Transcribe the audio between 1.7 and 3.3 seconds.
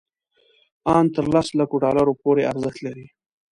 ډالرو پورې ارزښت لري.